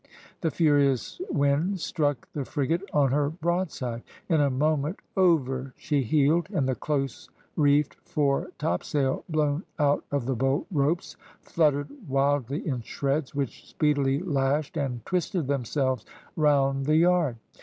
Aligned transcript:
The 0.39 0.49
furious 0.49 1.21
wind 1.29 1.79
struck 1.79 2.27
the 2.33 2.43
frigate 2.43 2.81
on 2.91 3.11
her 3.11 3.29
broadside. 3.29 4.01
In 4.29 4.41
a 4.41 4.49
moment 4.49 4.99
over 5.15 5.75
she 5.77 6.01
heeled, 6.01 6.49
and 6.49 6.67
the 6.67 6.73
close 6.73 7.29
reefed 7.55 7.93
fore 8.03 8.49
topsail, 8.57 9.23
blown 9.29 9.61
out 9.77 10.03
of 10.11 10.25
the 10.25 10.33
bolt 10.35 10.65
ropes, 10.71 11.17
fluttered 11.43 11.89
wildly 12.09 12.67
in 12.67 12.81
shreds, 12.81 13.35
which 13.35 13.67
speedily 13.69 14.17
lashed 14.21 14.75
and 14.75 15.05
twisted 15.05 15.45
themselves 15.45 16.03
round 16.35 16.85
the 16.87 16.97
yard. 16.97 17.35